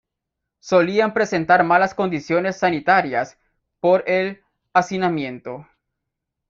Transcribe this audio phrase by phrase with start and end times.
[0.61, 3.37] Solían presentar malas condiciones sanitarias,
[3.79, 4.41] por el
[4.73, 5.67] hacinamiento.